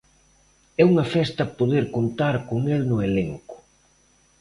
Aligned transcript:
É 0.81 0.83
unha 0.91 1.05
festa 1.13 1.43
poder 1.59 1.83
contar 1.95 2.35
con 2.49 2.59
el 2.75 2.81
no 2.89 2.97
elenco. 3.09 3.57